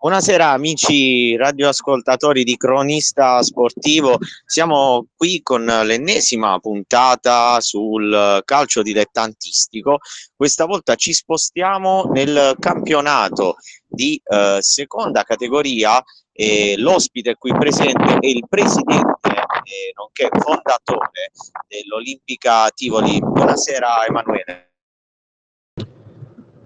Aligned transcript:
Buonasera 0.00 0.50
amici 0.50 1.34
radioascoltatori 1.34 2.44
di 2.44 2.56
Cronista 2.56 3.42
Sportivo, 3.42 4.18
siamo 4.46 5.08
qui 5.16 5.42
con 5.42 5.64
l'ennesima 5.64 6.56
puntata 6.60 7.60
sul 7.60 8.40
calcio 8.44 8.82
dilettantistico, 8.82 9.98
questa 10.36 10.66
volta 10.66 10.94
ci 10.94 11.12
spostiamo 11.12 12.10
nel 12.12 12.54
campionato 12.60 13.56
di 13.88 14.22
eh, 14.22 14.58
seconda 14.60 15.24
categoria 15.24 16.00
e 16.30 16.76
l'ospite 16.78 17.34
qui 17.34 17.50
presente 17.50 18.18
è 18.20 18.26
il 18.28 18.44
presidente 18.48 19.30
eh, 19.30 19.92
nonché 19.96 20.28
fondatore 20.40 21.32
dell'Olimpica 21.66 22.68
Tivoli. 22.72 23.18
Buonasera 23.18 24.06
Emanuele. 24.06 24.70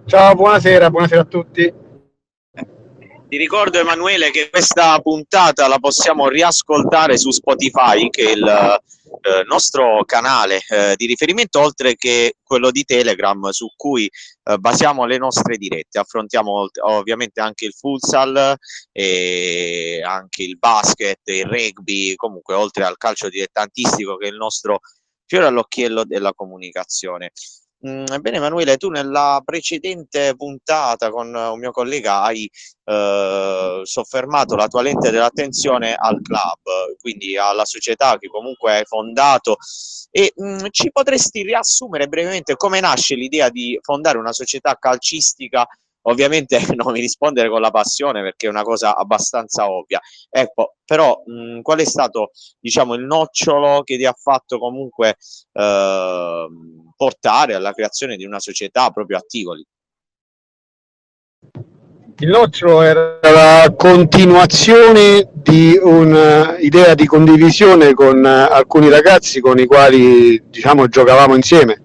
Ciao, 0.05 0.35
buonasera, 0.35 0.91
buonasera 0.91 1.23
a 1.23 1.25
tutti. 1.25 1.82
Ti 3.33 3.39
ricordo 3.39 3.79
Emanuele 3.79 4.30
che 4.30 4.51
questa 4.51 5.01
puntata 5.01 5.66
la 5.66 5.79
possiamo 5.79 6.29
riascoltare 6.29 7.16
su 7.16 7.30
Spotify, 7.30 8.11
che 8.11 8.25
è 8.27 8.33
il 8.33 8.47
eh, 8.47 9.45
nostro 9.47 10.05
canale 10.05 10.61
eh, 10.69 10.93
di 10.97 11.06
riferimento, 11.06 11.59
oltre 11.59 11.97
che 11.97 12.34
quello 12.42 12.70
di 12.70 12.84
Telegram 12.84 13.48
su 13.48 13.69
cui 13.75 14.05
eh, 14.05 14.59
basiamo 14.59 15.06
le 15.06 15.16
nostre 15.16 15.56
dirette. 15.56 15.98
Affrontiamo 15.98 16.69
ovviamente 16.83 17.41
anche 17.41 17.65
il 17.65 17.73
futsal 17.73 18.55
e 18.92 20.03
anche 20.05 20.42
il 20.42 20.59
basket, 20.59 21.20
il 21.25 21.47
rugby, 21.47 22.14
comunque 22.17 22.53
oltre 22.53 22.84
al 22.84 22.98
calcio 22.98 23.30
dilettantistico 23.30 24.19
che 24.19 24.27
è 24.27 24.30
il 24.30 24.37
nostro 24.37 24.80
fiore 25.25 25.47
all'occhiello 25.47 26.05
della 26.05 26.34
comunicazione. 26.34 27.30
Mm, 27.84 28.04
ebbene 28.12 28.36
Emanuele, 28.36 28.77
tu 28.77 28.91
nella 28.91 29.42
precedente 29.45 30.36
puntata 30.36 31.10
con 31.10 31.34
un 31.34 31.59
mio 31.59 31.72
collega 31.72 32.22
hai 32.22 32.48
eh, 32.84 33.80
soffermato 33.82 34.55
la 34.55 34.68
tua 34.68 34.82
lente 34.82 35.10
dell'attenzione 35.10 35.95
al 35.95 36.20
club, 36.22 36.96
quindi 37.00 37.36
alla 37.36 37.64
società 37.64 38.19
che 38.19 38.28
comunque 38.28 38.78
hai 38.78 38.84
fondato. 38.84 39.56
E 40.11 40.33
mh, 40.36 40.44
mm, 40.44 40.58
ci 40.70 40.92
potresti 40.92 41.42
riassumere 41.42 42.06
brevemente 42.06 42.55
come 42.55 42.78
nasce 42.78 43.16
l'idea 43.16 43.48
di 43.50 43.77
fondare 43.83 44.19
una 44.19 44.33
società 44.33 44.77
calcistica 44.78 45.67
Ovviamente 46.03 46.58
non 46.75 46.92
mi 46.92 47.00
rispondere 47.00 47.48
con 47.48 47.61
la 47.61 47.70
passione 47.70 48.22
perché 48.22 48.47
è 48.47 48.50
una 48.50 48.62
cosa 48.62 48.97
abbastanza 48.97 49.70
ovvia. 49.70 50.00
Ecco, 50.28 50.77
però 50.84 51.22
mh, 51.25 51.61
qual 51.61 51.78
è 51.78 51.84
stato, 51.84 52.31
diciamo, 52.58 52.95
il 52.95 53.05
nocciolo 53.05 53.83
che 53.83 53.97
ti 53.97 54.05
ha 54.05 54.14
fatto 54.17 54.58
comunque 54.58 55.17
eh, 55.53 56.47
portare 56.97 57.55
alla 57.55 57.73
creazione 57.73 58.17
di 58.17 58.25
una 58.25 58.41
società 58.41 58.91
proprio 58.91 59.19
a 59.19 59.25
Tivoli? 59.27 59.64
Il 62.19 62.28
nocciolo 62.28 62.83
era 62.83 63.19
la 63.23 63.75
continuazione 63.77 65.28
di 65.33 65.77
un'idea 65.77 66.95
di 66.95 67.05
condivisione 67.05 67.95
con 67.95 68.25
alcuni 68.25 68.89
ragazzi 68.91 69.41
con 69.41 69.58
i 69.58 69.67
quali 69.67 70.41
diciamo 70.48 70.86
giocavamo 70.86 71.34
insieme. 71.34 71.83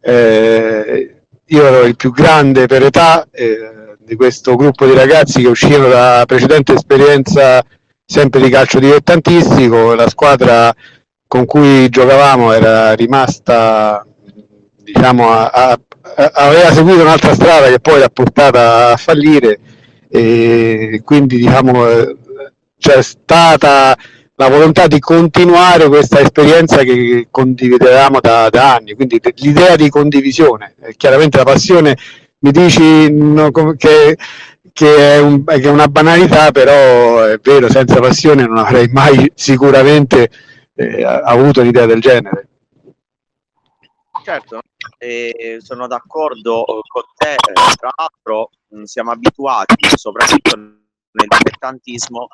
Eh, 0.00 1.11
io 1.46 1.66
ero 1.66 1.84
il 1.84 1.96
più 1.96 2.12
grande 2.12 2.66
per 2.66 2.82
età 2.82 3.26
eh, 3.30 3.96
di 3.98 4.16
questo 4.16 4.56
gruppo 4.56 4.86
di 4.86 4.94
ragazzi 4.94 5.42
che 5.42 5.48
uscivano 5.48 5.88
dalla 5.88 6.24
precedente 6.26 6.74
esperienza 6.74 7.62
sempre 8.04 8.40
di 8.40 8.50
calcio 8.50 8.78
dilettantistico, 8.78 9.94
la 9.94 10.08
squadra 10.08 10.74
con 11.26 11.46
cui 11.46 11.88
giocavamo 11.88 12.52
era 12.52 12.92
rimasta, 12.92 14.06
diciamo, 14.82 15.30
a, 15.30 15.46
a, 15.46 15.80
a, 16.16 16.30
aveva 16.34 16.72
seguito 16.72 17.00
un'altra 17.00 17.32
strada 17.32 17.68
che 17.68 17.80
poi 17.80 18.00
l'ha 18.00 18.10
portata 18.10 18.92
a 18.92 18.96
fallire. 18.96 19.58
E 20.10 21.00
quindi 21.02 21.38
diciamo 21.38 21.86
c'è 22.78 23.00
stata 23.00 23.96
la 24.42 24.48
volontà 24.48 24.88
di 24.88 24.98
continuare 24.98 25.86
questa 25.86 26.18
esperienza 26.18 26.82
che 26.82 27.28
condividevamo 27.30 28.18
da, 28.20 28.48
da 28.50 28.74
anni, 28.74 28.94
quindi 28.94 29.20
l'idea 29.36 29.76
di 29.76 29.88
condivisione, 29.88 30.74
chiaramente 30.96 31.38
la 31.38 31.44
passione 31.44 31.96
mi 32.40 32.50
dici 32.50 33.08
no, 33.12 33.52
che, 33.52 34.16
che, 34.72 35.14
è 35.14 35.18
un, 35.20 35.44
che, 35.44 35.60
è 35.60 35.68
una 35.68 35.86
banalità, 35.86 36.50
però 36.50 37.22
è 37.22 37.38
vero, 37.40 37.70
senza 37.70 38.00
passione 38.00 38.44
non 38.44 38.58
avrei 38.58 38.88
mai 38.88 39.30
sicuramente 39.34 40.28
eh, 40.74 41.04
avuto 41.04 41.60
un'idea 41.60 41.86
del 41.86 42.00
genere. 42.00 42.48
Certo, 44.24 44.60
eh, 44.98 45.58
sono 45.60 45.86
d'accordo 45.86 46.64
con 46.64 47.02
te, 47.16 47.36
tra 47.76 47.90
l'altro 47.96 48.50
siamo 48.84 49.12
abituati, 49.12 49.88
soprattutto 49.96 50.56
nel 50.56 51.28
dilettantismo, 51.28 52.26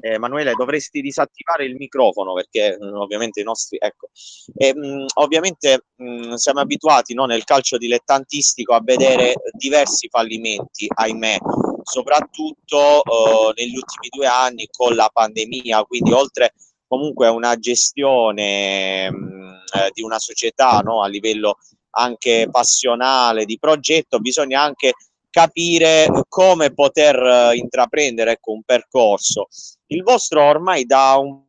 eh, 0.00 0.14
Emanuele, 0.14 0.52
dovresti 0.52 1.00
disattivare 1.00 1.64
il 1.64 1.76
microfono 1.76 2.34
perché 2.34 2.76
mm, 2.80 2.94
ovviamente 2.94 3.40
i 3.40 3.44
nostri, 3.44 3.78
ecco, 3.80 4.08
e, 4.56 4.74
mh, 4.74 4.86
mm, 4.86 5.04
ovviamente 5.14 5.84
mh, 5.96 6.26
mm, 6.28 6.32
siamo 6.34 6.60
abituati 6.60 7.14
no, 7.14 7.24
nel 7.24 7.44
calcio 7.44 7.78
dilettantistico 7.78 8.74
a 8.74 8.82
vedere 8.82 9.34
diversi 9.52 10.08
fallimenti, 10.08 10.86
ahimè, 10.92 11.38
soprattutto 11.82 13.02
uh, 13.04 13.52
negli 13.54 13.74
ultimi 13.74 14.08
due 14.10 14.26
anni 14.26 14.68
con 14.70 14.94
la 14.94 15.08
pandemia, 15.12 15.84
quindi 15.84 16.12
oltre 16.12 16.54
comunque 16.86 17.26
a 17.26 17.32
una 17.32 17.56
gestione 17.56 19.06
eh, 19.06 19.90
di 19.92 20.02
una 20.02 20.18
società 20.18 20.78
no, 20.80 21.02
a 21.02 21.08
livello 21.08 21.58
anche 21.98 22.48
passionale, 22.50 23.44
di 23.44 23.58
progetto, 23.58 24.18
bisogna 24.18 24.62
anche 24.62 24.92
capire 25.36 26.08
come 26.28 26.72
poter 26.72 27.14
uh, 27.14 27.52
intraprendere 27.54 28.32
ecco, 28.32 28.52
un 28.52 28.62
percorso. 28.62 29.48
Il 29.88 30.02
vostro 30.02 30.42
ormai 30.42 30.86
da 30.86 31.16
un 31.16 31.44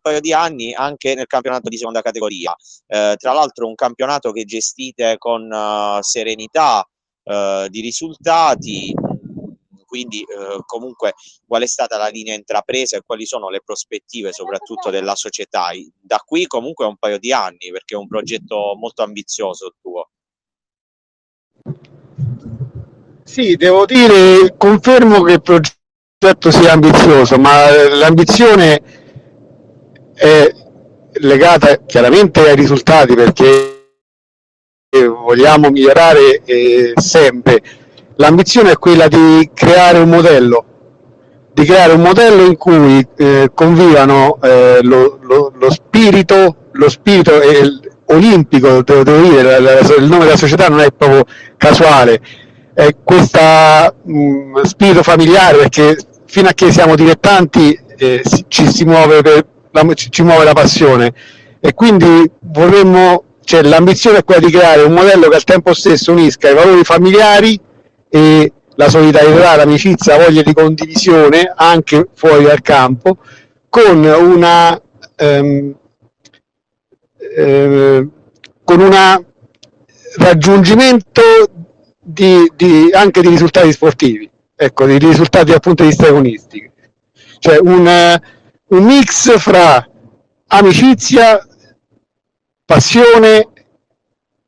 paio 0.00 0.18
di 0.18 0.32
anni 0.32 0.74
anche 0.74 1.14
nel 1.14 1.28
campionato 1.28 1.68
di 1.68 1.76
seconda 1.76 2.02
categoria. 2.02 2.52
Eh, 2.88 3.14
tra 3.16 3.32
l'altro 3.32 3.68
un 3.68 3.76
campionato 3.76 4.32
che 4.32 4.44
gestite 4.44 5.18
con 5.18 5.48
uh, 5.48 6.02
serenità 6.02 6.84
uh, 7.22 7.68
di 7.68 7.80
risultati, 7.80 8.92
quindi 9.86 10.24
uh, 10.26 10.60
comunque 10.66 11.14
qual 11.46 11.62
è 11.62 11.66
stata 11.66 11.96
la 11.96 12.08
linea 12.08 12.34
intrapresa 12.34 12.96
e 12.96 13.02
quali 13.06 13.24
sono 13.24 13.50
le 13.50 13.60
prospettive 13.64 14.32
soprattutto 14.32 14.90
della 14.90 15.14
società. 15.14 15.70
Da 16.00 16.18
qui 16.26 16.46
comunque 16.48 16.86
un 16.86 16.96
paio 16.96 17.20
di 17.20 17.32
anni 17.32 17.70
perché 17.70 17.94
è 17.94 17.98
un 17.98 18.08
progetto 18.08 18.74
molto 18.76 19.04
ambizioso 19.04 19.66
il 19.66 19.74
tuo. 19.80 20.07
Sì, 23.40 23.54
devo 23.54 23.86
dire, 23.86 24.54
confermo 24.58 25.22
che 25.22 25.34
il 25.34 25.42
progetto 25.42 26.50
sia 26.50 26.72
ambizioso, 26.72 27.38
ma 27.38 27.70
l'ambizione 27.88 28.80
è 30.12 30.52
legata 31.20 31.84
chiaramente 31.86 32.40
ai 32.40 32.56
risultati 32.56 33.14
perché 33.14 33.92
vogliamo 34.90 35.70
migliorare 35.70 36.42
eh, 36.44 36.94
sempre. 36.96 37.62
L'ambizione 38.16 38.72
è 38.72 38.76
quella 38.76 39.06
di 39.06 39.48
creare 39.54 39.98
un 39.98 40.08
modello, 40.08 40.64
di 41.52 41.64
creare 41.64 41.92
un 41.92 42.00
modello 42.00 42.44
in 42.44 42.56
cui 42.56 43.06
eh, 43.18 43.52
convivano 43.54 44.40
eh, 44.42 44.80
lo, 44.82 45.16
lo, 45.22 45.52
lo, 45.54 45.70
spirito, 45.70 46.70
lo 46.72 46.88
spirito 46.88 47.40
olimpico, 48.06 48.82
devo, 48.82 49.04
devo 49.04 49.20
dire, 49.28 49.42
la, 49.42 49.60
la, 49.60 49.78
il 49.78 50.08
nome 50.08 50.24
della 50.24 50.36
società 50.36 50.66
non 50.66 50.80
è 50.80 50.90
proprio 50.90 51.24
casuale, 51.56 52.20
eh, 52.78 52.94
questo 53.02 53.40
spirito 54.62 55.02
familiare 55.02 55.56
perché 55.56 55.96
fino 56.26 56.48
a 56.48 56.52
che 56.52 56.70
siamo 56.70 56.94
dilettanti 56.94 57.76
eh, 57.96 58.22
ci, 58.46 58.70
si 58.70 58.84
muove 58.84 59.20
per, 59.20 59.44
la, 59.72 59.94
ci 59.94 60.22
muove 60.22 60.44
la 60.44 60.52
passione. 60.52 61.12
E 61.58 61.74
quindi 61.74 62.30
vorremmo, 62.38 63.24
cioè, 63.42 63.62
l'ambizione 63.62 64.18
è 64.18 64.24
quella 64.24 64.46
di 64.46 64.52
creare 64.52 64.82
un 64.82 64.92
modello 64.92 65.28
che 65.28 65.34
al 65.34 65.42
tempo 65.42 65.74
stesso 65.74 66.12
unisca 66.12 66.50
i 66.50 66.54
valori 66.54 66.84
familiari 66.84 67.58
e 68.08 68.52
la 68.76 68.88
solidarietà, 68.88 69.56
l'amicizia, 69.56 70.16
la 70.16 70.24
voglia 70.26 70.42
di 70.42 70.52
condivisione 70.54 71.52
anche 71.56 72.06
fuori 72.14 72.44
dal 72.44 72.62
campo 72.62 73.16
con 73.68 74.04
una 74.04 74.80
ehm, 75.16 75.74
eh, 77.36 78.08
con 78.62 78.80
un 78.80 79.24
raggiungimento 80.16 81.22
di, 82.10 82.50
di, 82.56 82.90
anche 82.92 83.20
di 83.20 83.28
risultati 83.28 83.70
sportivi, 83.70 84.30
ecco, 84.54 84.86
di 84.86 84.96
risultati 84.96 85.50
dal 85.50 85.60
punto 85.60 85.82
di 85.82 85.90
vista 85.90 86.06
agonistico. 86.06 86.72
Cioè 87.38 87.58
un, 87.58 88.20
un 88.68 88.84
mix 88.84 89.38
fra 89.38 89.86
amicizia, 90.46 91.46
passione 92.64 93.48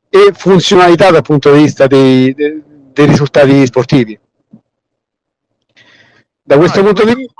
e 0.09 0.31
funzionalità 0.33 1.11
dal 1.11 1.21
punto 1.21 1.53
di 1.53 1.61
vista 1.61 1.85
dei, 1.85 2.33
dei, 2.33 2.63
dei 2.65 3.05
risultati 3.05 3.65
sportivi. 3.67 4.19
Da 6.41 6.57
questo 6.57 6.79
no, 6.79 6.87
punto 6.87 7.05
di 7.05 7.13
vista... 7.13 7.33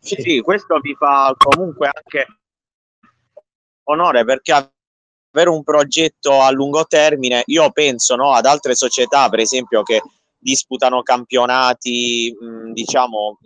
Sì, 0.00 0.16
sì, 0.22 0.40
questo 0.40 0.78
vi 0.80 0.94
fa 0.94 1.34
comunque 1.36 1.90
anche 1.92 2.26
onore 3.84 4.24
perché 4.24 4.70
avere 5.38 5.50
un 5.50 5.62
progetto 5.62 6.40
a 6.40 6.50
lungo 6.50 6.84
termine, 6.84 7.42
io 7.46 7.70
penso 7.70 8.16
no, 8.16 8.32
ad 8.32 8.46
altre 8.46 8.74
società, 8.74 9.28
per 9.28 9.40
esempio, 9.40 9.82
che 9.82 10.02
disputano 10.36 11.02
campionati, 11.02 12.34
mh, 12.38 12.72
diciamo, 12.72 13.38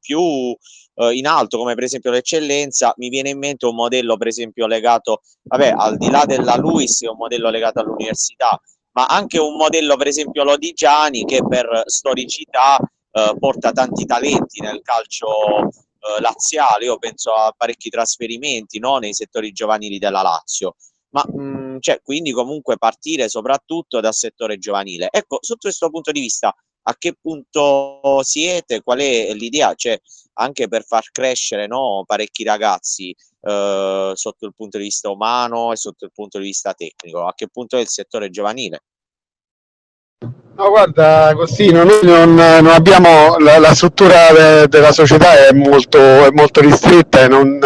più 0.00 0.56
eh, 0.94 1.12
in 1.14 1.26
alto, 1.26 1.58
come 1.58 1.74
per 1.74 1.84
esempio 1.84 2.10
l'eccellenza, 2.10 2.94
mi 2.96 3.08
viene 3.08 3.30
in 3.30 3.38
mente 3.38 3.66
un 3.66 3.74
modello, 3.74 4.16
per 4.16 4.28
esempio, 4.28 4.66
legato, 4.66 5.20
vabbè, 5.42 5.74
al 5.76 5.96
di 5.96 6.10
là 6.10 6.24
della 6.24 6.56
Luis, 6.56 7.00
un 7.00 7.16
modello 7.16 7.50
legato 7.50 7.80
all'università, 7.80 8.58
ma 8.92 9.06
anche 9.06 9.38
un 9.38 9.56
modello, 9.56 9.96
per 9.96 10.06
esempio, 10.06 10.42
Lodigiani, 10.42 11.24
che 11.24 11.42
per 11.46 11.82
storicità 11.84 12.78
eh, 12.78 13.34
porta 13.38 13.72
tanti 13.72 14.06
talenti 14.06 14.60
nel 14.60 14.80
calcio 14.82 15.26
eh, 15.58 16.20
laziale. 16.20 16.86
Io 16.86 16.96
penso 16.98 17.32
a 17.32 17.52
parecchi 17.54 17.90
trasferimenti 17.90 18.78
no? 18.78 18.96
nei 18.96 19.12
settori 19.12 19.52
giovanili 19.52 19.98
della 19.98 20.22
Lazio. 20.22 20.76
Ma 21.10 21.24
mh, 21.26 21.40
mm, 21.40 21.76
cioè, 21.80 22.00
quindi 22.02 22.32
comunque 22.32 22.76
partire 22.78 23.28
soprattutto 23.28 24.00
dal 24.00 24.14
settore 24.14 24.58
giovanile. 24.58 25.08
Ecco, 25.10 25.38
sotto 25.40 25.60
questo 25.62 25.90
punto 25.90 26.12
di 26.12 26.20
vista, 26.20 26.54
a 26.88 26.94
che 26.98 27.14
punto 27.20 28.20
siete? 28.22 28.82
Qual 28.82 28.98
è 28.98 29.32
l'idea? 29.34 29.74
Cioè, 29.74 29.98
anche 30.34 30.68
per 30.68 30.84
far 30.84 31.10
crescere 31.10 31.66
no, 31.66 32.04
parecchi 32.06 32.44
ragazzi 32.44 33.14
eh, 33.40 34.12
sotto 34.14 34.46
il 34.46 34.54
punto 34.54 34.78
di 34.78 34.84
vista 34.84 35.10
umano 35.10 35.72
e 35.72 35.76
sotto 35.76 36.04
il 36.04 36.12
punto 36.12 36.38
di 36.38 36.44
vista 36.44 36.74
tecnico. 36.74 37.26
A 37.26 37.34
che 37.34 37.48
punto 37.48 37.76
è 37.76 37.80
il 37.80 37.88
settore 37.88 38.30
giovanile? 38.30 38.82
No, 40.56 40.70
guarda, 40.70 41.26
Agostino, 41.26 41.84
noi 41.84 42.00
non, 42.02 42.34
non 42.34 42.68
abbiamo 42.68 43.36
la, 43.36 43.58
la 43.58 43.74
struttura 43.74 44.32
de, 44.32 44.68
della 44.68 44.90
società 44.90 45.46
è 45.46 45.52
molto, 45.52 45.98
è 45.98 46.30
molto 46.30 46.60
ristretta 46.60 47.24
e 47.24 47.28
non, 47.28 47.58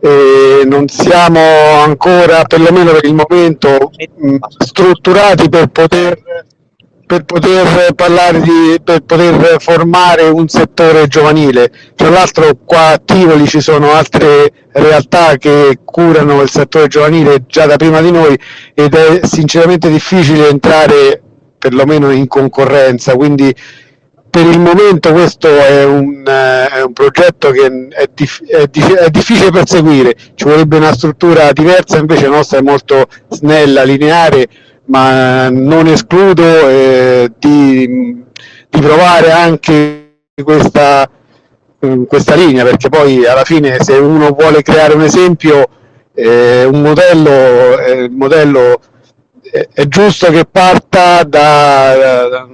eh, 0.00 0.62
non, 0.64 0.88
siamo 0.88 1.40
ancora, 1.82 2.42
perlomeno 2.44 2.92
per 2.92 3.04
il 3.04 3.14
momento, 3.14 3.90
mh, 4.16 4.36
strutturati 4.58 5.48
per 5.48 5.66
poter, 5.68 6.18
per 7.06 7.24
poter 7.24 7.92
parlare 7.94 8.40
di, 8.40 8.80
per 8.82 9.00
poter 9.00 9.60
formare 9.60 10.28
un 10.28 10.48
settore 10.48 11.06
giovanile. 11.06 11.70
Tra 11.94 12.08
l'altro 12.08 12.50
qua 12.64 12.92
a 12.92 13.00
Tivoli 13.04 13.46
ci 13.46 13.60
sono 13.60 13.92
altre 13.92 14.52
realtà 14.72 15.36
che 15.36 15.78
curano 15.84 16.40
il 16.40 16.50
settore 16.50 16.86
giovanile 16.86 17.44
già 17.46 17.66
da 17.66 17.76
prima 17.76 18.00
di 18.00 18.10
noi 18.10 18.38
ed 18.74 18.94
è 18.94 19.20
sinceramente 19.24 19.90
difficile 19.90 20.48
entrare 20.48 21.20
perlomeno 21.58 22.10
in 22.10 22.26
concorrenza, 22.26 23.14
quindi 23.16 23.54
per 24.30 24.46
il 24.46 24.60
momento 24.60 25.12
questo 25.12 25.48
è 25.48 25.84
un, 25.84 26.24
eh, 26.26 26.68
è 26.68 26.82
un 26.82 26.92
progetto 26.92 27.50
che 27.50 27.88
è, 27.88 28.08
dif- 28.14 28.46
è, 28.46 28.66
dif- 28.68 28.94
è, 28.94 29.10
difficile 29.10 29.50
perseguire, 29.50 30.14
ci 30.34 30.44
vorrebbe 30.44 30.76
una 30.76 30.92
struttura 30.92 31.50
diversa, 31.52 31.98
invece 31.98 32.28
la 32.28 32.36
nostra 32.36 32.58
è 32.58 32.62
molto 32.62 33.06
snella, 33.28 33.82
lineare, 33.82 34.46
ma 34.86 35.50
non 35.50 35.88
escludo 35.88 36.42
eh, 36.68 37.32
di, 37.38 38.22
di, 38.68 38.80
provare 38.80 39.32
anche 39.32 40.20
questa, 40.42 41.10
mm, 41.84 42.04
questa, 42.04 42.36
linea, 42.36 42.64
perché 42.64 42.88
poi 42.88 43.26
alla 43.26 43.44
fine 43.44 43.82
se 43.82 43.94
uno 43.94 44.30
vuole 44.30 44.62
creare 44.62 44.94
un 44.94 45.02
esempio, 45.02 45.68
eh, 46.14 46.64
un 46.64 46.82
modello, 46.82 47.78
eh, 47.78 48.08
modello 48.08 48.80
è 49.72 49.86
giusto 49.88 50.30
che 50.30 50.44
parta 50.44 51.24
da, 51.24 52.28
da, 52.28 52.48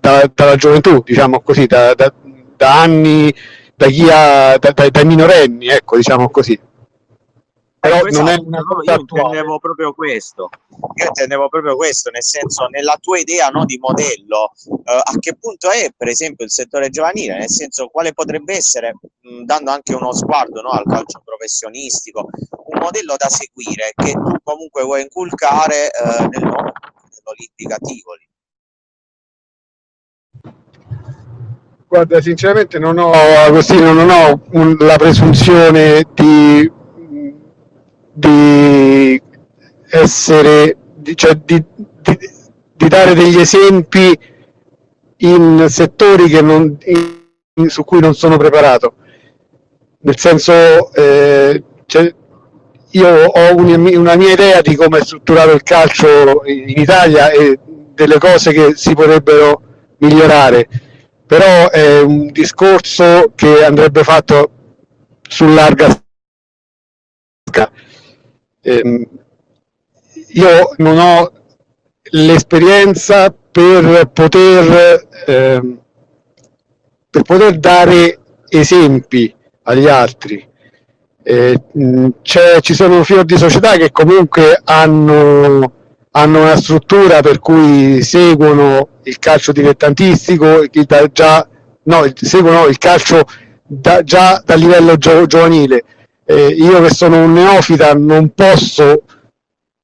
dalla 0.00 0.56
gioventù, 0.56 1.02
diciamo 1.02 1.40
così, 1.40 1.66
da, 1.66 1.94
da, 1.94 2.12
da 2.56 2.80
anni, 2.80 3.32
da 3.74 3.86
chi 3.86 4.06
ha, 4.10 4.58
dai 4.58 5.04
minorenni, 5.04 5.68
ecco, 5.68 5.96
diciamo 5.96 6.28
così. 6.30 6.58
Però 7.80 8.04
esatto, 8.04 8.24
non 8.24 8.28
è 8.28 8.36
una 8.44 8.62
cosa 8.64 8.92
io 8.92 9.00
intendevo 9.00 9.58
proprio 9.60 9.94
questo, 9.94 10.48
io 10.96 11.06
intendevo 11.06 11.48
proprio 11.48 11.76
questo, 11.76 12.10
nel 12.10 12.24
senso, 12.24 12.66
nella 12.66 12.96
tua 13.00 13.18
idea 13.18 13.48
no, 13.50 13.64
di 13.64 13.78
modello, 13.78 14.50
eh, 14.84 15.00
a 15.00 15.12
che 15.20 15.36
punto 15.38 15.70
è 15.70 15.88
per 15.96 16.08
esempio 16.08 16.44
il 16.44 16.50
settore 16.50 16.90
giovanile, 16.90 17.38
nel 17.38 17.48
senso 17.48 17.86
quale 17.86 18.12
potrebbe 18.12 18.56
essere, 18.56 18.94
mh, 19.20 19.44
dando 19.44 19.70
anche 19.70 19.94
uno 19.94 20.12
sguardo 20.12 20.60
no, 20.60 20.70
al 20.70 20.86
calcio 20.86 21.22
professionistico, 21.24 22.28
un 22.50 22.80
modello 22.80 23.14
da 23.16 23.28
seguire 23.28 23.92
che 23.94 24.10
tu 24.10 24.34
comunque 24.42 24.82
vuoi 24.82 25.02
inculcare 25.02 25.88
eh, 25.90 26.26
nel 26.30 26.42
nome 26.42 26.72
dell'Olimpica 27.14 27.76
Tivoli. 27.76 28.28
Guarda, 31.88 32.20
sinceramente 32.20 32.78
non 32.78 32.98
ho, 32.98 33.12
Agostino, 33.12 33.92
non 33.92 34.10
ho 34.10 34.42
un, 34.52 34.76
la 34.78 34.96
presunzione 34.96 36.04
di 36.14 36.70
di 38.18 39.22
essere, 39.90 40.76
di, 40.96 41.16
cioè 41.16 41.36
di, 41.44 41.62
di, 42.02 42.88
dare 42.88 43.14
degli 43.14 43.38
esempi 43.38 44.18
in 45.18 45.66
settori 45.68 46.28
non, 46.42 46.76
in, 46.84 47.68
su 47.68 47.84
cui 47.84 48.00
non 48.00 48.14
sono 48.14 48.36
preparato. 48.36 48.94
Nel 50.00 50.18
senso, 50.18 50.92
eh, 50.94 51.62
cioè, 51.86 52.12
io 52.90 53.08
ho 53.08 53.54
una, 53.54 53.76
una 53.76 54.16
mia 54.16 54.32
idea 54.32 54.60
di 54.62 54.74
come 54.74 54.98
è 54.98 55.04
strutturato 55.04 55.52
il 55.52 55.62
calcio 55.62 56.42
in 56.44 56.74
Italia 56.74 57.30
e 57.30 57.58
delle 57.94 58.18
cose 58.18 58.52
che 58.52 58.72
si 58.74 58.94
potrebbero 58.94 59.62
migliorare, 59.98 60.68
però 61.28 61.70
è 61.70 62.00
un 62.00 62.26
discorso 62.32 63.32
che 63.36 63.64
andrebbe 63.64 64.02
fatto 64.02 64.50
su 65.28 65.46
larga 65.46 65.88
scala 67.44 67.70
ehm, 68.60 69.06
io 70.32 70.74
non 70.78 70.98
ho 70.98 71.32
l'esperienza 72.10 73.30
per 73.30 74.10
poter, 74.12 75.08
ehm, 75.26 75.80
per 77.10 77.22
poter 77.22 77.58
dare 77.58 78.18
esempi 78.48 79.34
agli 79.62 79.88
altri. 79.88 80.46
Eh, 81.22 81.60
ci 82.22 82.74
sono 82.74 83.04
fior 83.04 83.24
di 83.24 83.36
società 83.36 83.76
che 83.76 83.90
comunque 83.90 84.60
hanno, 84.64 85.72
hanno, 86.18 86.42
una 86.42 86.56
struttura 86.56 87.20
per 87.20 87.38
cui 87.38 88.02
seguono 88.02 88.88
il 89.04 89.18
calcio 89.18 89.52
dilettantistico, 89.52 90.64
già, 91.12 91.48
no, 91.84 92.04
seguono 92.14 92.66
il 92.66 92.78
calcio 92.78 93.24
da, 93.62 94.02
già 94.02 94.42
dal 94.44 94.58
livello 94.58 94.96
gio, 94.96 95.26
giovanile 95.26 95.82
eh, 96.30 96.48
io 96.48 96.82
che 96.82 96.90
sono 96.90 97.22
un 97.24 97.32
neofita 97.32 97.94
non 97.94 98.34
posso 98.34 99.04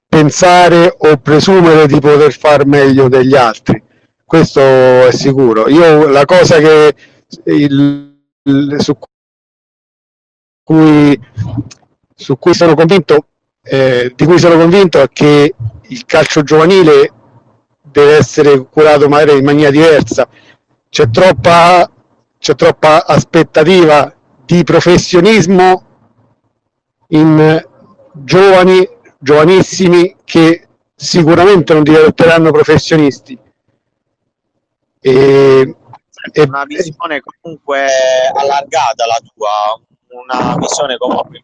pensare 0.06 0.94
o 0.94 1.16
presumere 1.16 1.86
di 1.86 1.98
poter 1.98 2.32
far 2.32 2.66
meglio 2.66 3.08
degli 3.08 3.34
altri, 3.34 3.82
questo 4.26 4.60
è 4.60 5.10
sicuro. 5.10 5.70
Io 5.70 6.06
la 6.06 6.26
cosa 6.26 6.58
che 6.58 6.94
il, 7.44 8.20
il, 8.42 8.76
su, 8.79 8.94
cui, 10.62 11.19
su 12.14 12.36
cui 12.36 12.53
sono 12.53 12.74
convinto, 12.74 13.26
eh, 13.62 14.12
di 14.14 14.24
cui 14.26 14.38
sono 14.38 14.58
convinto 14.58 15.00
è 15.00 15.08
che 15.10 15.55
il 15.88 16.05
calcio 16.06 16.43
giovanile 16.43 17.12
deve 17.82 18.17
essere 18.17 18.67
curato 18.67 19.08
magari 19.08 19.38
in 19.38 19.44
maniera 19.44 19.70
diversa. 19.70 20.29
C'è 20.88 21.10
troppa, 21.10 21.91
c'è 22.38 22.55
troppa 22.55 23.06
aspettativa 23.06 24.14
di 24.44 24.62
professionismo 24.64 25.84
in 27.08 27.62
giovani, 28.12 28.88
giovanissimi 29.19 30.17
che 30.24 30.69
sicuramente 30.94 31.72
non 31.72 31.82
diventeranno 31.82 32.50
professionisti. 32.50 33.38
E, 35.00 35.76
una 36.46 36.64
visione 36.64 37.20
comunque 37.20 37.86
allargata 38.32 39.05
la 39.06 39.20
tua, 39.34 39.79
una 40.08 40.56
visione 40.56 40.96
comunque 40.96 41.43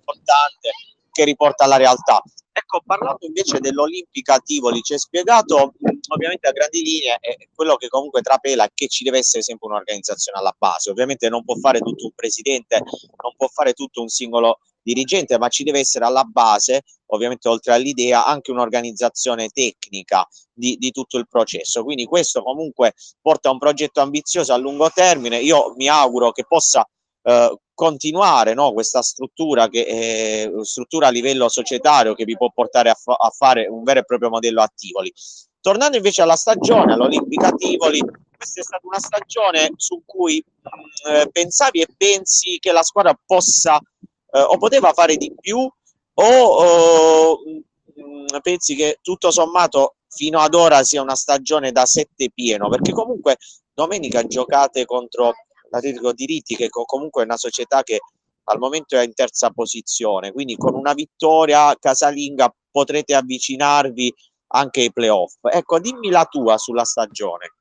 importante 0.00 0.70
che 1.12 1.24
riporta 1.24 1.64
alla 1.64 1.76
realtà. 1.76 2.22
Ecco, 2.52 2.82
parlando 2.84 3.26
invece 3.26 3.60
dell'Olimpica 3.60 4.38
Tivoli, 4.38 4.82
ci 4.82 4.94
hai 4.94 4.98
spiegato 4.98 5.74
ovviamente 6.08 6.48
a 6.48 6.52
grandi 6.52 6.82
linee 6.82 7.18
eh, 7.20 7.48
quello 7.54 7.76
che 7.76 7.88
comunque 7.88 8.22
trapela 8.22 8.64
è 8.64 8.70
che 8.74 8.88
ci 8.88 9.04
deve 9.04 9.18
essere 9.18 9.42
sempre 9.42 9.68
un'organizzazione 9.68 10.38
alla 10.38 10.54
base. 10.58 10.90
Ovviamente 10.90 11.28
non 11.28 11.44
può 11.44 11.54
fare 11.56 11.78
tutto 11.78 12.04
un 12.04 12.12
presidente, 12.14 12.76
non 12.78 13.34
può 13.36 13.46
fare 13.48 13.72
tutto 13.72 14.00
un 14.00 14.08
singolo 14.08 14.58
dirigente, 14.82 15.38
ma 15.38 15.48
ci 15.48 15.62
deve 15.62 15.78
essere 15.80 16.04
alla 16.04 16.24
base, 16.24 16.82
ovviamente 17.06 17.48
oltre 17.48 17.72
all'idea, 17.72 18.24
anche 18.24 18.50
un'organizzazione 18.50 19.48
tecnica 19.50 20.26
di, 20.52 20.76
di, 20.76 20.90
tutto 20.90 21.18
il 21.18 21.28
processo. 21.28 21.84
Quindi 21.84 22.04
questo 22.04 22.42
comunque 22.42 22.94
porta 23.20 23.48
a 23.48 23.52
un 23.52 23.58
progetto 23.58 24.00
ambizioso 24.00 24.52
a 24.52 24.56
lungo 24.56 24.90
termine. 24.90 25.38
Io 25.38 25.74
mi 25.76 25.88
auguro 25.88 26.32
che 26.32 26.44
possa 26.46 26.88
eh, 27.22 27.58
continuare 27.74 28.54
no, 28.54 28.72
questa 28.72 29.02
struttura, 29.02 29.68
che, 29.68 29.80
eh, 29.80 30.52
struttura 30.64 31.06
a 31.06 31.10
livello 31.10 31.48
societario 31.48 32.14
che 32.14 32.24
vi 32.24 32.36
può 32.36 32.50
portare 32.50 32.90
a, 32.90 32.94
fa- 32.94 33.16
a, 33.18 33.30
fare 33.30 33.66
un 33.68 33.82
vero 33.82 34.00
e 34.00 34.04
proprio 34.04 34.28
modello 34.28 34.60
a 34.60 34.70
Tivoli. 34.74 35.12
Tornando 35.60 35.96
invece 35.96 36.22
alla 36.22 36.36
stagione, 36.36 36.92
all'Olimpica 36.92 37.52
Tivoli, 37.52 38.00
questa 38.00 38.60
è 38.60 38.64
stata 38.64 38.86
una 38.86 38.98
stagione 38.98 39.72
su 39.76 40.02
cui 40.04 40.42
mh, 40.44 41.10
mm, 41.10 41.14
eh, 41.14 41.28
pensavi 41.30 41.80
e 41.80 41.86
pensi 41.96 42.58
che 42.58 42.72
la 42.72 42.82
squadra 42.82 43.18
possa 43.26 43.78
eh, 43.78 44.40
o 44.40 44.56
poteva 44.56 44.92
fare 44.92 45.16
di 45.16 45.34
più 45.38 45.58
o, 45.58 46.24
o 46.24 47.38
mh, 47.44 48.38
pensi 48.42 48.74
che 48.74 48.98
tutto 49.02 49.30
sommato 49.30 49.96
fino 50.08 50.40
ad 50.40 50.54
ora 50.54 50.82
sia 50.82 51.02
una 51.02 51.14
stagione 51.14 51.72
da 51.72 51.84
sette 51.84 52.30
pieno? 52.34 52.68
Perché 52.68 52.92
comunque 52.92 53.36
domenica 53.72 54.22
giocate 54.26 54.84
contro 54.84 55.32
l'Atletico 55.70 56.12
di 56.12 56.26
Ritti, 56.26 56.56
che 56.56 56.68
comunque 56.68 57.22
è 57.22 57.24
una 57.24 57.36
società 57.36 57.82
che 57.82 58.00
al 58.44 58.58
momento 58.58 58.96
è 58.96 59.04
in 59.04 59.14
terza 59.14 59.50
posizione, 59.50 60.32
quindi 60.32 60.56
con 60.56 60.74
una 60.74 60.92
vittoria 60.92 61.74
casalinga 61.78 62.52
potrete 62.70 63.14
avvicinarvi 63.14 64.12
anche 64.52 64.80
ai 64.80 64.92
playoff. 64.92 65.34
Ecco, 65.42 65.78
dimmi 65.78 66.10
la 66.10 66.26
tua 66.28 66.58
sulla 66.58 66.84
stagione. 66.84 67.54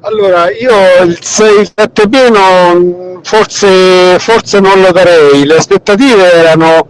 Allora, 0.00 0.50
io 0.50 1.02
il 1.02 1.18
6-7 1.20 2.08
pieno 2.10 3.20
forse, 3.22 4.18
forse 4.18 4.60
non 4.60 4.80
lo 4.80 4.92
darei, 4.92 5.46
le 5.46 5.56
aspettative 5.56 6.30
erano 6.30 6.88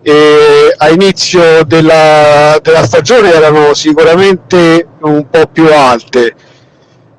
eh, 0.00 0.72
a 0.74 0.88
inizio 0.88 1.64
della, 1.64 2.58
della, 2.62 2.84
stagione 2.84 3.32
erano 3.32 3.74
sicuramente 3.74 4.88
un 5.00 5.28
po' 5.28 5.46
più 5.48 5.66
alte. 5.66 6.34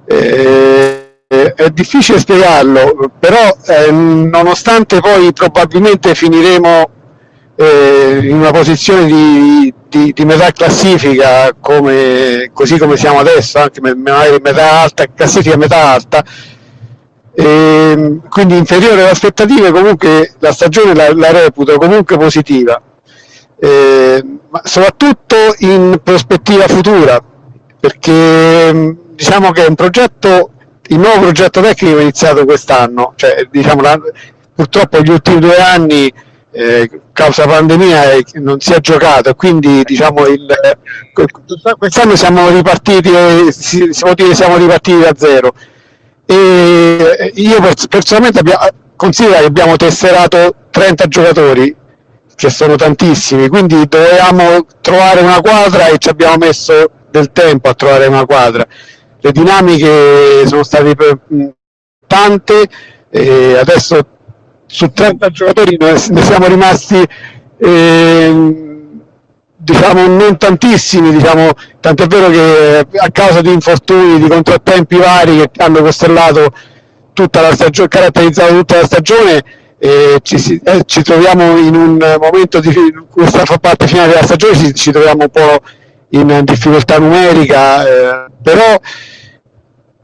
Eh, 0.09 1.07
è 1.27 1.69
difficile 1.71 2.19
spiegarlo, 2.19 3.11
però 3.19 3.57
eh, 3.65 3.91
nonostante 3.91 5.01
poi 5.01 5.33
probabilmente 5.33 6.15
finiremo 6.15 6.89
eh, 7.55 8.19
in 8.23 8.37
una 8.37 8.51
posizione 8.51 9.05
di, 9.05 9.73
di, 9.89 10.13
di, 10.13 10.25
metà 10.25 10.51
classifica, 10.51 11.53
come, 11.59 12.49
così 12.53 12.77
come 12.77 12.95
siamo 12.95 13.19
adesso, 13.19 13.57
anche 13.59 13.81
magari 13.81 14.37
metà 14.41 14.81
alta, 14.81 15.05
classifica 15.13 15.57
metà 15.57 15.91
alta, 15.91 16.23
e, 17.33 18.19
quindi 18.29 18.55
inferiore 18.55 19.01
alle 19.01 19.09
aspettative, 19.09 19.71
comunque 19.71 20.35
la 20.39 20.53
stagione 20.53 20.95
la, 20.95 21.13
la 21.13 21.31
reputo 21.31 21.77
comunque 21.77 22.17
positiva, 22.17 22.81
eh, 23.59 24.23
ma 24.49 24.61
soprattutto 24.63 25.35
in 25.59 25.99
prospettiva 26.01 26.67
futura, 26.69 27.21
perché 27.79 28.95
diciamo 29.17 29.51
che 29.51 29.65
è 29.65 29.67
un 29.67 29.75
progetto 29.75 30.51
il 30.89 30.99
nuovo 30.99 31.21
progetto 31.21 31.59
tecnico 31.59 31.97
è 31.97 32.01
iniziato 32.01 32.45
quest'anno, 32.45 33.13
cioè, 33.15 33.47
diciamo, 33.49 33.81
la, 33.81 33.99
purtroppo 34.53 35.01
gli 35.01 35.09
ultimi 35.09 35.39
due 35.39 35.57
anni 35.57 36.11
eh, 36.51 36.89
causa 37.11 37.45
pandemia 37.45 38.11
eh, 38.13 38.23
non 38.35 38.59
si 38.59 38.73
è 38.73 38.79
giocato 38.79 39.33
quindi 39.35 39.83
diciamo 39.83 40.25
il, 40.27 40.47
quest'anno 41.77 42.15
siamo 42.15 42.49
ripartiti 42.49 43.11
si, 43.51 43.89
si 43.91 44.03
dire 44.13 44.33
siamo 44.33 44.57
ripartiti 44.57 44.99
da 44.99 45.11
zero. 45.15 45.53
E 46.29 47.31
io 47.35 47.61
personalmente 47.89 48.41
considero 48.95 49.39
che 49.39 49.45
abbiamo 49.45 49.75
tesserato 49.77 50.53
30 50.69 51.07
giocatori 51.07 51.75
che 52.35 52.49
sono 52.49 52.75
tantissimi 52.75 53.47
quindi 53.47 53.87
dovevamo 53.87 54.65
trovare 54.81 55.21
una 55.21 55.41
quadra 55.41 55.87
e 55.87 55.97
ci 55.97 56.09
abbiamo 56.09 56.37
messo 56.37 56.91
del 57.09 57.31
tempo 57.31 57.69
a 57.69 57.73
trovare 57.73 58.07
una 58.07 58.25
quadra 58.25 58.65
le 59.27 59.31
dinamiche 59.31 60.47
sono 60.47 60.63
state 60.63 60.95
tante 62.07 62.67
adesso 63.59 63.99
su 64.65 64.91
30 64.91 65.29
giocatori 65.29 65.77
ne 65.77 65.97
siamo 65.97 66.47
rimasti 66.47 67.05
eh, 67.59 68.65
diciamo 69.55 70.07
non 70.07 70.37
tantissimi 70.37 71.11
diciamo, 71.11 71.51
tant'è 71.79 72.05
vero 72.07 72.29
che 72.29 72.97
a 72.97 73.11
causa 73.11 73.41
di 73.41 73.51
infortuni 73.51 74.19
di 74.19 74.27
contrattempi 74.27 74.97
vari 74.97 75.37
che 75.37 75.63
hanno 75.63 75.81
costellato 75.81 76.51
tutta 77.13 77.41
la 77.41 77.51
stagione 77.53 77.87
caratterizzato 77.89 78.53
tutta 78.53 78.79
la 78.79 78.85
stagione 78.85 79.43
eh, 79.79 80.19
ci, 80.21 80.61
eh, 80.63 80.83
ci, 80.85 81.01
troviamo 81.01 81.57
in 81.57 81.75
un 81.75 82.17
momento 82.19 82.59
di 82.59 82.73
questa 83.09 83.43
parte 83.59 83.87
finale 83.87 84.09
della 84.09 84.23
stagione 84.23 84.55
ci, 84.55 84.73
ci 84.73 84.91
troviamo 84.91 85.23
un 85.23 85.29
po' 85.29 85.59
in 86.09 86.41
difficoltà 86.43 86.99
numerica 86.99 87.85
eh, 87.87 88.26
però 88.41 88.79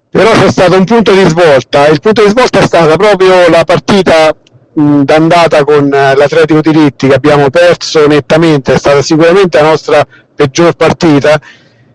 però 0.10 0.32
c'è 0.32 0.52
stato 0.52 0.78
un 0.78 0.84
punto 0.84 1.12
di 1.12 1.28
svolta 1.28 1.88
il 1.88 2.00
punto 2.00 2.24
di 2.24 2.30
svolta 2.30 2.60
è 2.60 2.64
stata 2.64 2.96
proprio 2.96 3.50
la 3.50 3.64
partita 3.64 4.36
d'andata 4.74 5.64
con 5.64 5.94
eh, 5.94 6.16
l'Atletico 6.16 6.62
di 6.62 6.72
Ritti 6.72 7.08
che 7.08 7.14
abbiamo 7.14 7.50
perso 7.50 8.08
nettamente, 8.08 8.74
è 8.74 8.78
stata 8.78 9.02
sicuramente 9.02 9.62
la 9.62 9.70
nostra 9.70 10.06
peggior 10.36 10.74
partita, 10.74 11.40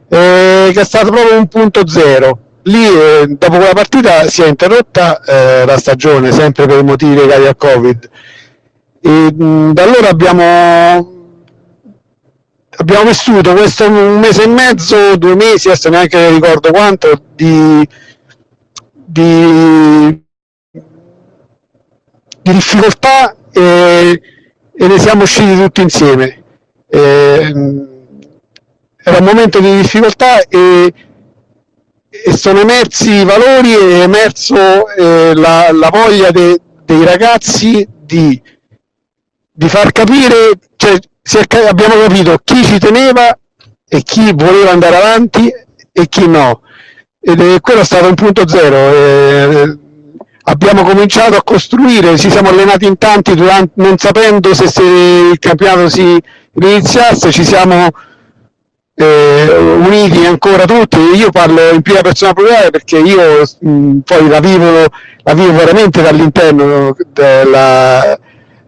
eh, 0.08 0.70
che 0.72 0.80
è 0.80 0.84
stato 0.84 1.10
proprio 1.10 1.38
un 1.38 1.48
punto 1.48 1.86
zero. 1.86 2.38
Lì 2.62 2.84
eh, 2.84 3.26
dopo 3.28 3.56
quella 3.56 3.72
partita 3.72 4.28
si 4.28 4.42
è 4.42 4.46
interrotta 4.48 5.22
eh, 5.22 5.64
la 5.66 5.78
stagione, 5.78 6.32
sempre 6.32 6.66
per 6.66 6.84
motivi 6.84 7.14
legati 7.14 7.46
al 7.46 7.56
Covid. 7.56 8.10
E, 9.00 9.32
mh, 9.32 9.72
da 9.72 9.82
allora 9.82 10.08
abbiamo, 10.08 11.17
abbiamo 12.78 13.04
vissuto 13.04 13.52
questo 13.52 13.88
un 13.88 14.18
mese 14.18 14.42
e 14.42 14.48
mezzo, 14.48 15.16
due 15.16 15.34
mesi, 15.36 15.68
adesso 15.68 15.88
neanche 15.88 16.30
ricordo 16.30 16.70
quanto, 16.70 17.22
di, 17.34 17.86
di 18.92 20.26
di 22.48 22.54
difficoltà 22.54 23.36
e, 23.52 24.22
e, 24.74 24.86
ne 24.86 24.98
siamo 24.98 25.22
usciti 25.24 25.54
tutti 25.54 25.82
insieme. 25.82 26.44
Eh, 26.88 27.52
era 28.96 29.18
un 29.18 29.24
momento 29.24 29.60
di 29.60 29.76
difficoltà 29.76 30.40
e, 30.48 30.92
e 32.08 32.36
sono 32.36 32.60
emersi 32.60 33.10
i 33.10 33.24
valori 33.24 33.74
e 33.74 34.00
è 34.00 34.02
emerso 34.02 34.88
eh, 34.88 35.34
la, 35.34 35.70
la, 35.72 35.90
voglia 35.90 36.30
de, 36.30 36.58
dei 36.84 37.04
ragazzi 37.04 37.86
di, 37.88 38.40
di 39.52 39.68
far 39.68 39.92
capire, 39.92 40.58
cioè, 41.28 41.46
è, 41.46 41.66
abbiamo 41.66 41.94
capito 42.00 42.40
chi 42.42 42.64
ci 42.64 42.78
teneva 42.78 43.38
e 43.86 44.02
chi 44.02 44.32
voleva 44.34 44.70
andare 44.70 44.96
avanti 44.96 45.52
e 45.92 46.08
chi 46.08 46.26
no. 46.26 46.62
Ed 47.20 47.38
è, 47.40 47.60
quello 47.60 47.80
è 47.80 47.84
stato 47.84 48.08
un 48.08 48.14
punto 48.14 48.48
zero. 48.48 48.76
Eh, 48.76 49.78
abbiamo 50.44 50.84
cominciato 50.84 51.36
a 51.36 51.42
costruire, 51.42 52.16
ci 52.16 52.30
siamo 52.30 52.48
allenati 52.48 52.86
in 52.86 52.96
tanti 52.96 53.34
durante, 53.34 53.72
non 53.74 53.98
sapendo 53.98 54.54
se, 54.54 54.68
se, 54.68 54.82
il 54.82 55.38
campionato 55.38 55.90
si 55.90 56.18
iniziasse, 56.54 57.30
ci 57.30 57.44
siamo 57.44 57.88
eh, 58.94 59.56
uniti 59.84 60.24
ancora 60.24 60.64
tutti, 60.64 60.98
io 60.98 61.30
parlo 61.30 61.72
in 61.72 61.82
prima 61.82 62.00
persona 62.00 62.32
plurale 62.32 62.70
perché 62.70 62.96
io 62.96 63.42
mh, 63.58 63.98
poi 63.98 64.28
la 64.28 64.40
vivo, 64.40 64.86
la 65.24 65.34
vivo 65.34 65.52
veramente 65.52 66.00
dall'interno 66.00 66.96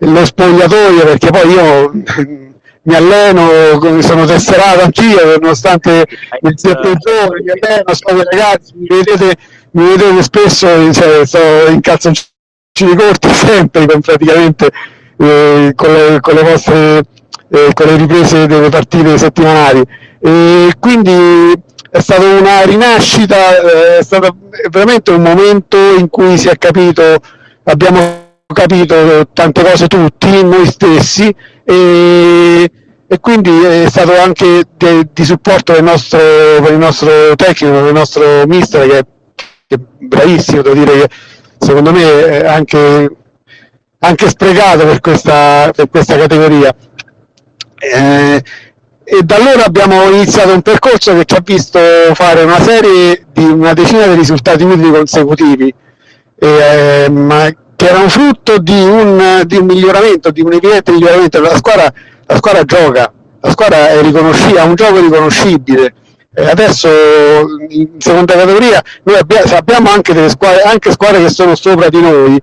dello 0.00 0.25
spogliatoio 0.25 1.04
perché 1.04 1.30
poi 1.30 1.50
io 1.50 1.92
mi 2.83 2.95
alleno, 2.95 4.00
sono 4.00 4.25
tesserato 4.25 4.83
anch'io 4.83 5.38
nonostante 5.38 6.07
non 6.40 6.57
sia 6.57 6.75
più 6.76 6.95
giovane, 6.97 7.42
mi 7.42 7.50
alleno, 7.50 7.92
sono 7.92 8.23
ragazzi, 8.23 8.73
mi 8.75 8.87
vedete 8.88 9.37
mi 9.73 9.85
vedete 9.85 10.23
spesso 10.23 10.92
cioè, 10.92 11.26
sto 11.26 11.38
in 11.69 11.80
calzoncini 11.80 12.97
corti 12.97 13.28
sempre 13.33 13.87
con 13.87 14.00
praticamente 14.00 14.71
eh, 15.19 15.73
con, 15.76 15.92
le, 15.92 16.19
con, 16.21 16.35
le, 16.35 16.42
vostre 16.42 17.02
eh, 17.50 17.71
con 17.75 17.87
le 17.87 17.97
riprese 17.97 18.47
delle 18.47 18.71
partite 18.71 19.19
settimanali. 19.19 19.83
E 20.23 20.73
quindi 20.78 21.52
è 21.90 22.00
stata 22.00 22.25
una 22.25 22.62
rinascita 22.62 23.61
eh, 23.61 23.99
è 23.99 24.02
stato 24.02 24.37
veramente 24.71 25.11
un 25.11 25.23
momento 25.23 25.76
in 25.99 26.09
cui 26.09 26.38
si 26.38 26.49
è 26.49 26.57
capito 26.57 27.21
abbiamo 27.64 28.30
capito 28.52 29.28
tante 29.33 29.62
cose 29.62 29.87
tutti 29.87 30.42
noi 30.42 30.66
stessi 30.66 31.35
e, 31.64 32.71
e 33.07 33.21
quindi 33.21 33.50
è 33.62 33.87
stato 33.88 34.19
anche 34.19 34.64
de, 34.76 35.09
di 35.12 35.25
supporto 35.25 35.73
del 35.73 35.85
nostro, 35.85 36.19
per 36.19 36.73
il 36.73 36.78
nostro 36.78 37.35
tecnico, 37.37 37.80
del 37.83 37.92
nostro 37.92 38.45
mister 38.47 38.88
che 38.88 39.04
che 39.71 39.78
bravissimo, 39.78 40.62
devo 40.62 40.75
dire 40.75 40.92
che 41.02 41.09
secondo 41.59 41.92
me 41.92 42.26
è 42.26 42.45
anche, 42.45 43.09
anche 44.00 44.28
sprecato 44.28 44.85
per 44.85 44.99
questa, 44.99 45.71
per 45.73 45.88
questa 45.88 46.16
categoria. 46.16 46.75
Eh, 47.78 48.42
e 49.04 49.23
da 49.23 49.37
allora 49.37 49.64
abbiamo 49.64 50.02
iniziato 50.11 50.52
un 50.52 50.62
percorso 50.62 51.14
che 51.14 51.25
ci 51.25 51.37
ha 51.37 51.42
visto 51.45 51.78
fare 52.14 52.42
una 52.42 52.61
serie 52.61 53.26
di 53.33 53.45
una 53.45 53.73
decina 53.73 54.09
di 54.09 54.16
risultati 54.16 54.64
utili 54.64 54.90
consecutivi, 54.90 55.73
eh, 56.37 57.09
ma 57.09 57.49
che 57.81 57.89
erano 57.89 58.11
frutto 58.11 58.59
di 58.59 58.79
un, 58.79 59.43
di 59.47 59.57
un, 59.57 59.65
miglioramento, 59.65 60.31
di 60.31 60.43
un 60.43 60.53
evidente 60.53 60.93
miglioramento. 60.93 61.41
La 61.41 61.57
squadra, 61.57 61.91
la 62.27 62.37
squadra 62.37 62.65
gioca, 62.65 63.11
la 63.41 63.51
squadra 63.51 63.89
ha 63.89 64.65
un 64.65 64.75
gioco 64.75 65.01
riconoscibile 65.01 65.95
eh, 66.33 66.45
adesso 66.45 66.89
in 67.71 67.89
seconda 67.99 68.35
categoria 68.35 68.81
noi 69.03 69.17
abbiamo, 69.17 69.57
abbiamo 69.57 69.91
anche 69.91 70.13
delle 70.13 70.29
squadre, 70.29 70.63
anche 70.63 70.93
squadre 70.93 71.23
che 71.23 71.31
sono 71.31 71.55
sopra 71.57 71.89
di 71.89 72.01
noi, 72.03 72.41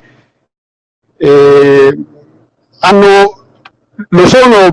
eh, 1.17 1.97
hanno, 2.79 3.45
lo 4.09 4.27
sono 4.27 4.71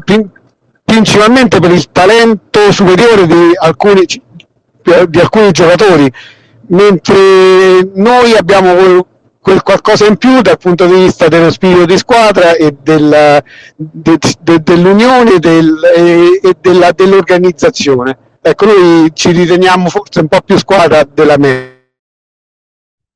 principalmente 0.83 1.61
per 1.61 1.73
il 1.73 1.93
talento 1.93 2.73
superiore 2.73 3.27
di 3.27 3.51
alcuni, 3.55 4.05
di 4.05 5.21
alcuni 5.21 5.51
giocatori, 5.53 6.11
mentre 6.69 7.89
noi 7.95 8.35
abbiamo 8.35 9.07
quel 9.45 9.63
qualcosa 9.63 10.07
in 10.07 10.17
più 10.17 10.41
dal 10.41 10.57
punto 10.57 10.87
di 10.87 10.95
vista 10.95 11.29
dello 11.29 11.51
spirito 11.51 11.85
di 11.85 11.99
squadra 11.99 12.55
e 12.55 12.79
del, 12.81 13.45
de, 13.77 14.19
de, 14.41 14.63
dell'unione 14.63 15.39
del, 15.39 15.83
e, 15.95 16.41
e 16.43 16.57
della, 16.59 16.93
dell'organizzazione. 16.93 18.39
Ecco, 18.41 18.65
noi 18.65 19.11
ci 19.13 19.33
riteniamo 19.33 19.91
forse 19.91 20.21
un 20.21 20.29
po' 20.29 20.41
più 20.41 20.57
squadra 20.57 21.05
della 21.05 21.37
media. 21.37 21.77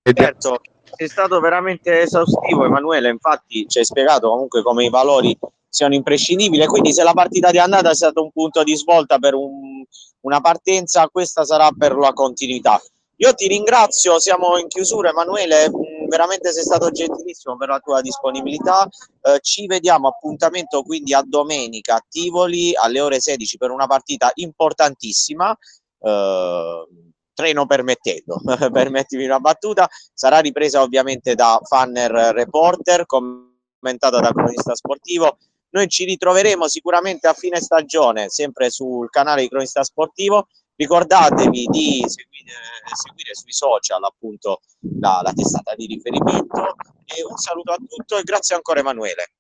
Certo, 0.03 0.61
sei 0.95 1.09
stato 1.09 1.41
veramente 1.41 2.03
esaustivo 2.03 2.67
Emanuele, 2.67 3.09
infatti 3.09 3.67
ci 3.67 3.79
hai 3.79 3.87
spiegato 3.87 4.29
comunque 4.29 4.63
come 4.63 4.85
i 4.85 4.91
valori 4.91 5.35
siano 5.67 5.95
imprescindibili, 5.95 6.67
quindi 6.67 6.93
se 6.93 7.05
la 7.05 7.15
partita 7.15 7.51
di 7.51 7.59
andata 7.59 7.89
è 7.89 7.95
stato 7.95 8.23
un 8.23 8.33
punto 8.33 8.63
di 8.63 8.77
svolta 8.77 9.17
per 9.17 9.33
un, 9.33 9.83
una 10.21 10.41
partenza, 10.43 11.09
questa 11.09 11.47
sarà 11.47 11.71
per 11.75 11.97
la 11.97 12.13
continuità. 12.13 12.79
Io 13.21 13.35
ti 13.35 13.49
ringrazio, 13.49 14.21
siamo 14.21 14.59
in 14.59 14.69
chiusura 14.69 15.09
Emanuele, 15.09 15.71
veramente 16.09 16.53
sei 16.53 16.63
stato 16.63 16.91
gentilissimo 16.91 17.57
per 17.57 17.69
la 17.69 17.79
tua 17.79 18.01
disponibilità, 18.01 18.89
eh, 19.23 19.39
ci 19.41 19.67
vediamo 19.67 20.09
appuntamento 20.09 20.83
quindi 20.83 21.15
a 21.15 21.23
domenica 21.25 21.97
a 21.97 22.05
Tivoli 22.09 22.75
alle 22.75 23.01
ore 23.01 23.21
16 23.21 23.57
per 23.57 23.71
una 23.71 23.87
partita 23.87 24.31
importantissima, 24.35 25.57
eh, 26.01 26.87
treno 27.33 27.67
permettendo, 27.67 28.41
permettimi 28.73 29.25
una 29.25 29.39
battuta, 29.39 29.89
sarà 30.13 30.41
ripresa 30.41 30.83
ovviamente 30.83 31.35
da 31.35 31.61
Fanner 31.63 32.11
Reporter, 32.11 33.07
commentata 33.07 34.19
da 34.19 34.33
cronista 34.33 34.75
sportivo, 34.75 35.37
noi 35.71 35.89
ci 35.89 36.05
ritroveremo 36.05 36.67
sicuramente 36.67 37.27
a 37.27 37.35
fine 37.35 37.61
stagione, 37.61 38.31
sempre 38.31 38.71
sul 38.71 39.11
canale 39.11 39.43
di 39.43 39.49
Cronista 39.49 39.85
Sportivo. 39.85 40.49
Ricordatevi 40.79 41.67
di 41.67 42.05
seguire, 42.07 42.55
seguire 42.93 43.35
sui 43.35 43.53
social 43.53 44.01
appunto 44.05 44.61
la, 45.01 45.21
la 45.25 45.33
testata 45.33 45.75
di 45.75 45.87
riferimento 45.87 46.77
e 47.05 47.25
un 47.29 47.37
saluto 47.37 47.73
a 47.73 47.77
tutti 47.77 48.15
e 48.15 48.23
grazie 48.23 48.55
ancora 48.55 48.79
Emanuele. 48.79 49.33